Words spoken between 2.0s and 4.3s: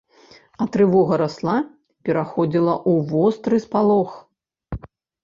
пераходзіла ў востры спалох.